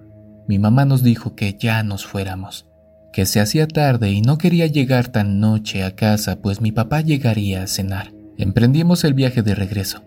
mi 0.48 0.58
mamá 0.58 0.84
nos 0.84 1.04
dijo 1.04 1.36
que 1.36 1.56
ya 1.56 1.84
nos 1.84 2.04
fuéramos, 2.04 2.66
que 3.12 3.24
se 3.24 3.38
hacía 3.38 3.68
tarde 3.68 4.10
y 4.10 4.20
no 4.20 4.36
quería 4.36 4.66
llegar 4.66 5.08
tan 5.08 5.38
noche 5.38 5.84
a 5.84 5.94
casa 5.94 6.40
pues 6.42 6.60
mi 6.60 6.72
papá 6.72 7.02
llegaría 7.02 7.62
a 7.62 7.68
cenar. 7.68 8.12
Emprendimos 8.36 9.04
el 9.04 9.14
viaje 9.14 9.42
de 9.42 9.54
regreso. 9.54 10.02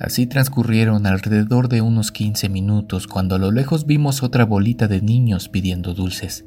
Así 0.00 0.26
transcurrieron 0.26 1.06
alrededor 1.06 1.68
de 1.68 1.80
unos 1.80 2.12
15 2.12 2.48
minutos 2.48 3.06
cuando 3.06 3.34
a 3.34 3.38
lo 3.38 3.50
lejos 3.50 3.86
vimos 3.86 4.22
otra 4.22 4.44
bolita 4.44 4.88
de 4.88 5.02
niños 5.02 5.48
pidiendo 5.48 5.94
dulces. 5.94 6.44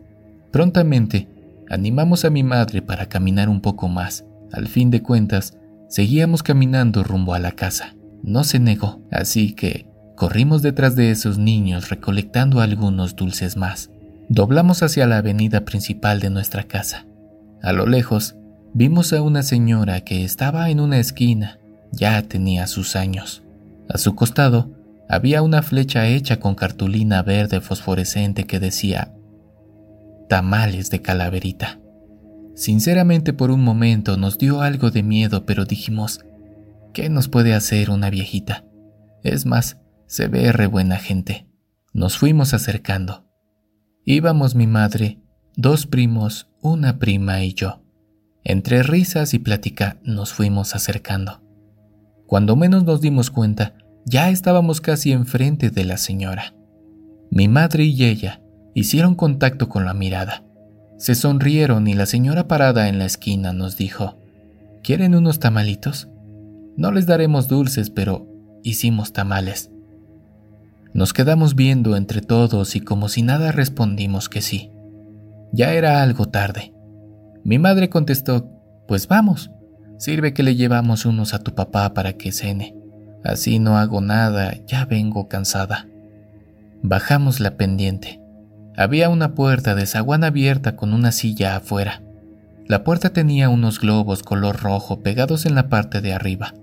Prontamente, 0.52 1.28
animamos 1.70 2.26
a 2.26 2.30
mi 2.30 2.44
madre 2.44 2.82
para 2.82 3.08
caminar 3.08 3.50
un 3.50 3.62
poco 3.62 3.88
más. 3.88 4.26
Al 4.52 4.68
fin 4.68 4.90
de 4.90 5.02
cuentas, 5.02 5.58
Seguíamos 5.92 6.42
caminando 6.42 7.04
rumbo 7.04 7.34
a 7.34 7.40
la 7.40 7.52
casa. 7.52 7.96
No 8.24 8.46
se 8.46 8.60
negó, 8.60 9.02
así 9.12 9.52
que 9.52 9.88
corrimos 10.16 10.62
detrás 10.62 10.96
de 10.96 11.12
esos 11.12 11.38
niños 11.38 11.90
recolectando 11.90 12.62
algunos 12.62 13.18
dulces 13.18 13.58
más. 13.58 13.92
Doblamos 14.30 14.84
hacia 14.84 15.06
la 15.06 15.18
avenida 15.18 15.66
principal 15.66 16.22
de 16.22 16.30
nuestra 16.30 16.64
casa. 16.64 17.08
A 17.62 17.74
lo 17.74 17.88
lejos, 17.88 18.38
vimos 18.74 19.12
a 19.12 19.22
una 19.22 19.44
señora 19.44 20.00
que 20.00 20.24
estaba 20.24 20.70
en 20.70 20.80
una 20.80 20.98
esquina. 20.98 21.60
Ya 21.92 22.22
tenía 22.22 22.68
sus 22.68 22.96
años. 22.96 23.41
A 23.94 23.98
su 23.98 24.16
costado 24.16 24.72
había 25.10 25.42
una 25.42 25.62
flecha 25.62 26.08
hecha 26.08 26.40
con 26.40 26.56
cartulina 26.56 27.24
verde 27.24 27.60
fosforescente 27.60 28.46
que 28.46 28.60
decía 28.60 29.14
tamales 30.30 30.90
de 30.90 31.02
calaverita. 31.02 31.82
Sinceramente 32.56 33.34
por 33.34 33.52
un 33.52 33.62
momento 33.62 34.16
nos 34.16 34.38
dio 34.38 34.62
algo 34.62 34.92
de 34.92 35.04
miedo, 35.04 35.46
pero 35.46 35.66
dijimos, 35.66 36.22
¿qué 36.94 37.10
nos 37.10 37.28
puede 37.28 37.54
hacer 37.54 37.90
una 37.90 38.10
viejita? 38.10 38.64
Es 39.24 39.46
más, 39.46 39.78
se 40.06 40.30
ve 40.30 40.54
re 40.54 40.68
buena 40.68 40.96
gente. 40.96 41.50
Nos 41.92 42.18
fuimos 42.18 42.54
acercando. 42.54 43.26
Íbamos 44.06 44.56
mi 44.56 44.68
madre, 44.68 45.20
dos 45.58 45.86
primos, 45.86 46.50
una 46.62 46.98
prima 46.98 47.44
y 47.44 47.54
yo. 47.54 47.84
Entre 48.46 48.84
risas 48.84 49.34
y 49.34 49.40
plática 49.40 50.00
nos 50.04 50.32
fuimos 50.32 50.76
acercando. 50.76 51.42
Cuando 52.26 52.56
menos 52.56 52.86
nos 52.86 53.02
dimos 53.02 53.30
cuenta, 53.30 53.76
ya 54.06 54.30
estábamos 54.30 54.82
casi 54.82 55.12
enfrente 55.12 55.70
de 55.70 55.86
la 55.86 55.98
señora. 55.98 56.54
Mi 57.30 57.48
madre 57.48 57.86
y 57.86 58.04
ella 58.04 58.42
hicieron 58.74 59.16
contacto 59.16 59.70
con 59.70 59.86
la 59.86 59.94
mirada. 59.94 60.44
Se 60.98 61.16
sonrieron 61.16 61.88
y 61.88 61.94
la 61.94 62.06
señora 62.06 62.48
parada 62.48 62.90
en 62.90 63.00
la 63.00 63.06
esquina 63.06 63.54
nos 63.54 63.78
dijo, 63.78 64.18
¿Quieren 64.84 65.16
unos 65.16 65.40
tamalitos? 65.40 66.10
No 66.76 66.92
les 66.92 67.06
daremos 67.06 67.48
dulces, 67.48 67.90
pero 67.90 68.28
hicimos 68.64 69.14
tamales. 69.14 69.72
Nos 70.94 71.14
quedamos 71.14 71.56
viendo 71.56 71.96
entre 71.96 72.22
todos 72.22 72.76
y 72.76 72.82
como 72.82 73.08
si 73.08 73.22
nada 73.22 73.52
respondimos 73.52 74.28
que 74.28 74.42
sí. 74.42 74.72
Ya 75.54 75.74
era 75.74 76.02
algo 76.02 76.26
tarde. 76.26 76.74
Mi 77.44 77.60
madre 77.60 77.90
contestó, 77.90 78.50
pues 78.88 79.08
vamos. 79.08 79.52
Sirve 79.98 80.34
que 80.34 80.44
le 80.44 80.56
llevamos 80.56 81.06
unos 81.06 81.34
a 81.34 81.40
tu 81.40 81.54
papá 81.54 81.94
para 81.94 82.14
que 82.14 82.32
cene. 82.32 82.76
Así 83.24 83.60
no 83.60 83.78
hago 83.78 84.02
nada, 84.02 84.56
ya 84.68 84.86
vengo 84.86 85.28
cansada. 85.28 85.88
Bajamos 86.82 87.40
la 87.40 87.58
pendiente. 87.58 88.20
Había 88.76 89.10
una 89.10 89.36
puerta 89.36 89.76
de 89.76 89.86
zaguán 89.86 90.24
abierta 90.24 90.76
con 90.76 90.94
una 90.94 91.12
silla 91.12 91.56
afuera. 91.56 92.02
La 92.68 92.84
puerta 92.84 93.12
tenía 93.12 93.50
unos 93.50 93.80
globos 93.80 94.24
color 94.24 94.62
rojo 94.62 95.02
pegados 95.02 95.46
en 95.46 95.56
la 95.56 95.70
parte 95.70 96.02
de 96.02 96.14
arriba. 96.14 96.54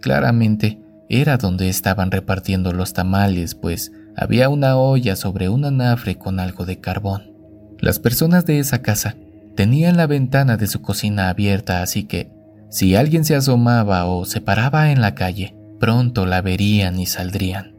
Claramente 0.00 0.80
era 1.08 1.36
donde 1.36 1.68
estaban 1.68 2.10
repartiendo 2.10 2.72
los 2.72 2.94
tamales, 2.94 3.54
pues 3.54 3.92
había 4.16 4.48
una 4.48 4.76
olla 4.76 5.14
sobre 5.14 5.48
un 5.48 5.64
anafre 5.64 6.16
con 6.16 6.40
algo 6.40 6.64
de 6.64 6.80
carbón. 6.80 7.32
Las 7.78 7.98
personas 7.98 8.46
de 8.46 8.58
esa 8.58 8.80
casa 8.80 9.16
tenían 9.54 9.96
la 9.96 10.06
ventana 10.06 10.56
de 10.56 10.66
su 10.66 10.80
cocina 10.80 11.28
abierta, 11.28 11.82
así 11.82 12.04
que 12.04 12.30
si 12.70 12.96
alguien 12.96 13.24
se 13.24 13.34
asomaba 13.36 14.06
o 14.06 14.24
se 14.24 14.40
paraba 14.40 14.90
en 14.90 15.00
la 15.00 15.14
calle, 15.14 15.54
pronto 15.82 16.26
la 16.26 16.42
verían 16.42 17.00
y 17.00 17.06
saldrían. 17.06 17.74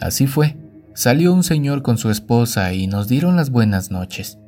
Así 0.00 0.26
fue. 0.26 0.56
Salió 0.96 1.32
un 1.32 1.44
señor 1.44 1.82
con 1.82 1.96
su 1.96 2.10
esposa 2.10 2.72
y 2.72 2.88
nos 2.88 3.06
dieron 3.06 3.36
las 3.36 3.50
buenas 3.50 3.92
noches. 3.92 4.40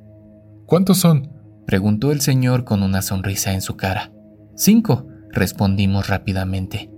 ¿Cuántos 0.67 0.99
son? 0.99 1.31
preguntó 1.65 2.11
el 2.11 2.21
señor 2.21 2.65
con 2.65 2.83
una 2.83 3.01
sonrisa 3.01 3.53
en 3.53 3.61
su 3.61 3.77
cara. 3.77 4.11
Cinco, 4.57 5.07
respondimos 5.31 6.09
rápidamente. 6.09 6.91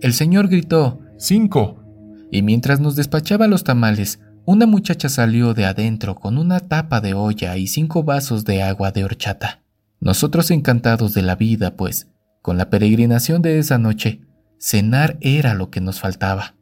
El 0.00 0.12
señor 0.12 0.46
gritó, 0.46 1.00
Cinco. 1.18 1.82
Y 2.30 2.42
mientras 2.42 2.78
nos 2.78 2.94
despachaba 2.94 3.48
los 3.48 3.64
tamales, 3.64 4.20
una 4.44 4.64
muchacha 4.64 5.08
salió 5.08 5.54
de 5.54 5.64
adentro 5.64 6.14
con 6.14 6.38
una 6.38 6.60
tapa 6.60 7.00
de 7.00 7.14
olla 7.14 7.56
y 7.56 7.66
cinco 7.66 8.04
vasos 8.04 8.44
de 8.44 8.62
agua 8.62 8.92
de 8.92 9.04
horchata. 9.04 9.64
Nosotros 9.98 10.52
encantados 10.52 11.14
de 11.14 11.22
la 11.22 11.34
vida, 11.34 11.74
pues, 11.74 12.12
con 12.42 12.58
la 12.58 12.70
peregrinación 12.70 13.42
de 13.42 13.58
esa 13.58 13.78
noche, 13.78 14.20
Cenar 14.60 15.18
era 15.20 15.54
lo 15.54 15.70
que 15.70 15.80
nos 15.80 16.00
faltaba. 16.00 16.56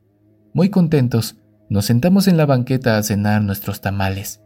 Muy 0.52 0.68
contentos, 0.68 1.36
nos 1.70 1.86
sentamos 1.86 2.28
en 2.28 2.36
la 2.36 2.44
banqueta 2.44 2.98
a 2.98 3.02
cenar 3.02 3.40
nuestros 3.42 3.80
tamales. 3.80 4.42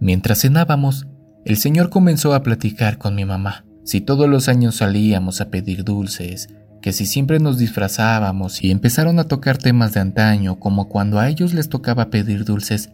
Mientras 0.00 0.40
cenábamos, 0.40 1.06
el 1.44 1.56
señor 1.58 1.90
comenzó 1.90 2.34
a 2.34 2.42
platicar 2.42 2.98
con 2.98 3.14
mi 3.14 3.24
mamá. 3.24 3.64
Si 3.84 4.00
todos 4.00 4.28
los 4.28 4.48
años 4.48 4.76
salíamos 4.76 5.40
a 5.40 5.48
pedir 5.48 5.84
dulces, 5.84 6.48
que 6.80 6.92
si 6.92 7.06
siempre 7.06 7.38
nos 7.38 7.56
disfrazábamos 7.56 8.62
y 8.64 8.72
empezaron 8.72 9.20
a 9.20 9.24
tocar 9.28 9.58
temas 9.58 9.94
de 9.94 10.00
antaño, 10.00 10.58
como 10.58 10.88
cuando 10.88 11.20
a 11.20 11.28
ellos 11.28 11.54
les 11.54 11.68
tocaba 11.68 12.10
pedir 12.10 12.44
dulces, 12.44 12.90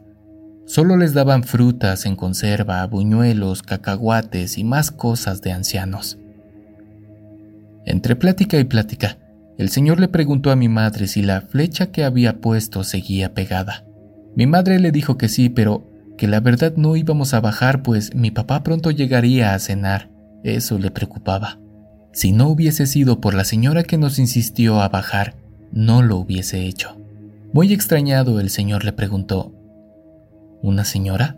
solo 0.67 0.99
les 0.99 1.15
daban 1.15 1.45
frutas 1.45 2.05
en 2.05 2.15
conserva, 2.15 2.87
buñuelos, 2.87 3.63
cacahuates 3.63 4.59
y 4.59 4.65
más 4.65 4.91
cosas 4.91 5.41
de 5.41 5.53
ancianos. 5.53 6.19
Entre 7.87 8.17
plática 8.17 8.59
y 8.59 8.65
plática, 8.65 9.17
el 9.59 9.71
señor 9.71 9.99
le 9.99 10.07
preguntó 10.07 10.53
a 10.53 10.57
mi 10.57 10.69
madre 10.69 11.09
si 11.09 11.21
la 11.21 11.41
flecha 11.41 11.91
que 11.91 12.05
había 12.05 12.41
puesto 12.41 12.85
seguía 12.85 13.35
pegada. 13.35 13.85
Mi 14.37 14.47
madre 14.47 14.79
le 14.79 14.93
dijo 14.93 15.19
que 15.19 15.29
sí, 15.29 15.49
pero 15.49 15.91
que 16.17 16.29
la 16.29 16.39
verdad 16.39 16.75
no 16.77 16.95
íbamos 16.95 17.35
a 17.35 17.41
bajar, 17.41 17.83
pues 17.83 18.15
mi 18.15 18.31
papá 18.31 18.63
pronto 18.63 18.93
llegaría 18.93 19.55
a 19.55 19.59
cenar. 19.59 20.11
Eso 20.45 20.79
le 20.79 20.93
preocupaba. 20.93 21.59
Si 22.13 22.31
no 22.31 22.49
hubiese 22.49 22.87
sido 22.87 23.21
por 23.21 23.35
la 23.35 23.45
señora 23.45 23.83
que 23.83 23.99
nos 23.99 24.21
insistió 24.21 24.81
a 24.81 24.89
bajar, 24.89 25.35
no 25.73 26.03
lo 26.03 26.19
hubiese 26.19 26.65
hecho. 26.65 26.97
Muy 27.53 27.73
extrañado, 27.73 28.39
el 28.39 28.51
señor 28.51 28.85
le 28.85 28.93
preguntó, 28.93 29.53
¿Una 30.63 30.85
señora? 30.85 31.37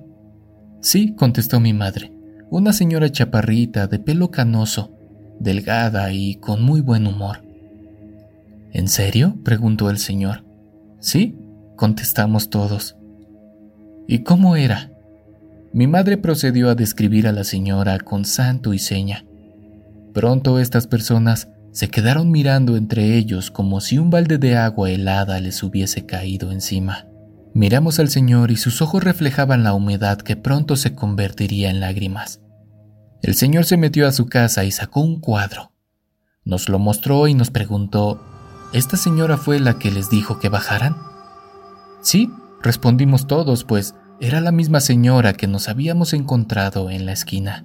Sí, 0.83 1.15
contestó 1.15 1.59
mi 1.61 1.73
madre, 1.73 2.13
una 2.51 2.73
señora 2.73 3.11
chaparrita, 3.11 3.87
de 3.87 3.99
pelo 3.99 4.31
canoso, 4.31 4.97
delgada 5.39 6.13
y 6.13 6.37
con 6.37 6.63
muy 6.63 6.81
buen 6.81 7.07
humor. 7.07 7.50
¿En 8.73 8.89
serio? 8.89 9.37
preguntó 9.45 9.91
el 9.91 9.99
señor. 9.99 10.45
Sí, 11.01 11.37
contestamos 11.77 12.51
todos. 12.51 12.97
¿Y 14.07 14.23
cómo 14.23 14.57
era? 14.57 14.93
Mi 15.73 15.87
madre 15.87 16.17
procedió 16.17 16.69
a 16.69 16.75
describir 16.75 17.29
a 17.29 17.33
la 17.33 17.45
señora 17.45 17.99
con 17.99 18.25
santo 18.25 18.75
y 18.75 18.79
seña. 18.79 19.25
Pronto 20.13 20.59
estas 20.59 20.87
personas 20.87 21.49
se 21.73 21.89
quedaron 21.89 22.31
mirando 22.31 22.77
entre 22.77 23.17
ellos 23.17 23.51
como 23.51 23.81
si 23.81 23.99
un 23.99 24.11
balde 24.11 24.39
de 24.39 24.57
agua 24.57 24.91
helada 24.91 25.39
les 25.41 25.63
hubiese 25.63 26.07
caído 26.07 26.51
encima. 26.51 27.07
Miramos 27.55 27.99
al 27.99 28.09
señor 28.09 28.51
y 28.51 28.57
sus 28.57 28.83
ojos 28.83 29.03
reflejaban 29.03 29.63
la 29.63 29.75
humedad 29.75 30.19
que 30.19 30.37
pronto 30.37 30.77
se 30.77 30.95
convertiría 30.95 31.71
en 31.71 31.81
lágrimas. 31.81 32.41
El 33.23 33.35
señor 33.35 33.65
se 33.65 33.77
metió 33.77 34.07
a 34.09 34.13
su 34.13 34.27
casa 34.27 34.65
y 34.65 34.71
sacó 34.71 35.01
un 35.01 35.21
cuadro. 35.21 35.73
Nos 36.45 36.69
lo 36.69 36.79
mostró 36.79 37.29
y 37.29 37.35
nos 37.35 37.51
preguntó 37.51 38.21
¿Esta 38.73 38.97
señora 38.97 39.37
fue 39.37 39.59
la 39.59 39.79
que 39.79 39.91
les 39.91 40.11
dijo 40.11 40.39
que 40.39 40.49
bajaran? 40.49 40.97
Sí, 42.03 42.31
respondimos 42.63 43.27
todos, 43.27 43.65
pues 43.65 43.97
era 44.21 44.41
la 44.41 44.53
misma 44.53 44.81
señora 44.81 45.33
que 45.33 45.49
nos 45.49 45.69
habíamos 45.69 46.13
encontrado 46.13 46.89
en 46.91 47.05
la 47.05 47.13
esquina. 47.13 47.65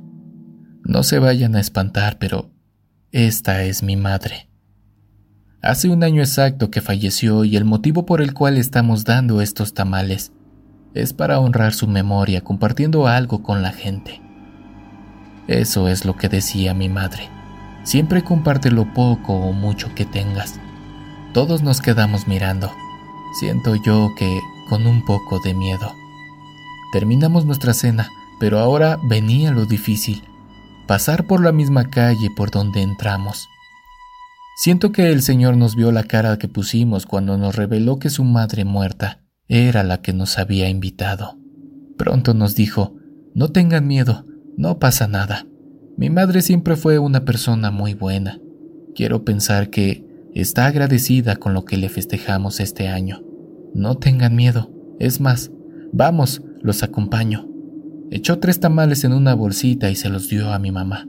No 0.83 1.03
se 1.03 1.19
vayan 1.19 1.55
a 1.55 1.59
espantar, 1.59 2.17
pero 2.17 2.49
esta 3.11 3.63
es 3.63 3.83
mi 3.83 3.95
madre. 3.95 4.49
Hace 5.61 5.89
un 5.89 6.03
año 6.03 6.21
exacto 6.21 6.71
que 6.71 6.81
falleció 6.81 7.43
y 7.43 7.55
el 7.55 7.65
motivo 7.65 8.05
por 8.05 8.21
el 8.21 8.33
cual 8.33 8.57
estamos 8.57 9.03
dando 9.03 9.41
estos 9.41 9.73
tamales 9.73 10.31
es 10.95 11.13
para 11.13 11.39
honrar 11.39 11.73
su 11.73 11.87
memoria 11.87 12.41
compartiendo 12.41 13.07
algo 13.07 13.43
con 13.43 13.61
la 13.61 13.71
gente. 13.71 14.21
Eso 15.47 15.87
es 15.87 16.03
lo 16.05 16.15
que 16.17 16.29
decía 16.29 16.73
mi 16.73 16.89
madre. 16.89 17.29
Siempre 17.83 18.23
comparte 18.23 18.71
lo 18.71 18.93
poco 18.93 19.33
o 19.33 19.51
mucho 19.53 19.93
que 19.93 20.05
tengas. 20.05 20.59
Todos 21.35 21.63
nos 21.63 21.81
quedamos 21.81 22.29
mirando. 22.29 22.71
Siento 23.37 23.75
yo 23.75 24.13
que 24.17 24.39
con 24.69 24.87
un 24.87 25.03
poco 25.03 25.41
de 25.41 25.53
miedo. 25.53 25.91
Terminamos 26.93 27.45
nuestra 27.45 27.73
cena, 27.73 28.09
pero 28.39 28.59
ahora 28.59 28.97
venía 29.03 29.51
lo 29.51 29.65
difícil, 29.65 30.23
pasar 30.87 31.27
por 31.27 31.43
la 31.43 31.51
misma 31.51 31.89
calle 31.89 32.29
por 32.37 32.51
donde 32.51 32.81
entramos. 32.81 33.49
Siento 34.55 34.93
que 34.93 35.09
el 35.11 35.21
Señor 35.21 35.57
nos 35.57 35.75
vio 35.75 35.91
la 35.91 36.03
cara 36.03 36.39
que 36.39 36.47
pusimos 36.47 37.05
cuando 37.05 37.37
nos 37.37 37.57
reveló 37.57 37.99
que 37.99 38.09
su 38.09 38.23
madre 38.23 38.63
muerta 38.63 39.19
era 39.49 39.83
la 39.83 40.01
que 40.01 40.13
nos 40.13 40.37
había 40.37 40.69
invitado. 40.69 41.37
Pronto 41.97 42.33
nos 42.33 42.55
dijo, 42.55 42.95
no 43.33 43.51
tengan 43.51 43.87
miedo, 43.87 44.25
no 44.55 44.79
pasa 44.79 45.09
nada. 45.09 45.45
Mi 45.97 46.09
madre 46.09 46.41
siempre 46.41 46.77
fue 46.77 46.97
una 46.97 47.25
persona 47.25 47.71
muy 47.71 47.93
buena. 47.93 48.39
Quiero 48.95 49.25
pensar 49.25 49.69
que 49.69 50.14
Está 50.35 50.65
agradecida 50.65 51.37
con 51.37 51.53
lo 51.53 51.63
que 51.63 51.77
le 51.77 51.87
festejamos 51.87 52.59
este 52.59 52.89
año. 52.89 53.23
No 53.73 53.95
tengan 53.95 54.35
miedo. 54.35 54.69
Es 54.99 55.21
más, 55.21 55.49
vamos, 55.93 56.41
los 56.61 56.83
acompaño. 56.83 57.47
Echó 58.11 58.39
tres 58.39 58.59
tamales 58.59 59.05
en 59.05 59.13
una 59.13 59.33
bolsita 59.33 59.89
y 59.89 59.95
se 59.95 60.09
los 60.09 60.27
dio 60.27 60.51
a 60.51 60.59
mi 60.59 60.71
mamá. 60.71 61.07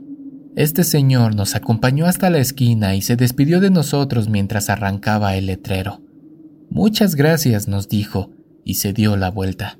Este 0.55 0.85
señor 0.85 1.35
nos 1.35 1.55
acompañó 1.55 2.05
hasta 2.05 2.29
la 2.29 2.37
esquina 2.37 2.95
y 2.95 3.01
se 3.01 3.17
despidió 3.17 3.59
de 3.59 3.69
nosotros 3.69 4.29
mientras 4.29 4.69
arrancaba 4.69 5.35
el 5.35 5.47
letrero. 5.47 6.01
Muchas 6.69 7.15
gracias, 7.15 7.67
nos 7.67 7.89
dijo, 7.89 8.31
y 8.63 8.75
se 8.75 8.93
dio 8.93 9.17
la 9.17 9.29
vuelta. 9.29 9.77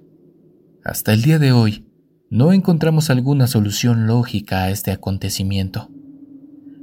Hasta 0.84 1.14
el 1.14 1.22
día 1.22 1.40
de 1.40 1.54
hoy, 1.54 1.88
no 2.30 2.52
encontramos 2.52 3.10
alguna 3.10 3.48
solución 3.48 4.08
lógica 4.08 4.64
a 4.64 4.72
este 4.72 4.92
acontecimiento. 4.92 5.90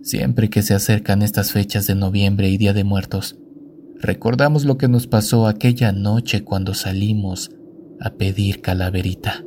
Siempre 0.04 0.50
que 0.50 0.60
se 0.60 0.74
acercan 0.74 1.22
estas 1.22 1.52
fechas 1.52 1.86
de 1.86 1.94
noviembre 1.94 2.50
y 2.50 2.58
Día 2.58 2.74
de 2.74 2.84
Muertos, 2.84 3.38
recordamos 3.98 4.66
lo 4.66 4.76
que 4.76 4.86
nos 4.86 5.06
pasó 5.06 5.46
aquella 5.46 5.92
noche 5.92 6.44
cuando 6.44 6.74
salimos 6.74 7.50
a 8.02 8.10
pedir 8.10 8.60
calaverita. 8.60 9.42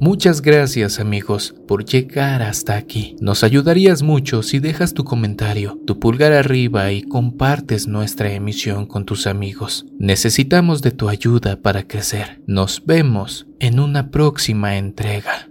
Muchas 0.00 0.40
gracias 0.40 0.98
amigos 0.98 1.54
por 1.68 1.84
llegar 1.84 2.40
hasta 2.40 2.74
aquí. 2.76 3.16
Nos 3.20 3.44
ayudarías 3.44 4.02
mucho 4.02 4.42
si 4.42 4.60
dejas 4.60 4.94
tu 4.94 5.04
comentario, 5.04 5.78
tu 5.86 6.00
pulgar 6.00 6.32
arriba 6.32 6.90
y 6.90 7.02
compartes 7.02 7.86
nuestra 7.86 8.32
emisión 8.32 8.86
con 8.86 9.04
tus 9.04 9.26
amigos. 9.26 9.84
Necesitamos 9.98 10.80
de 10.80 10.92
tu 10.92 11.10
ayuda 11.10 11.60
para 11.60 11.86
crecer. 11.86 12.40
Nos 12.46 12.82
vemos 12.86 13.46
en 13.60 13.78
una 13.78 14.10
próxima 14.10 14.78
entrega. 14.78 15.50